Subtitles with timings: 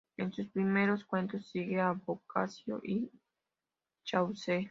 [0.17, 3.11] En sus primeros cuentos sigue a Boccaccio y
[4.03, 4.59] Chaucer.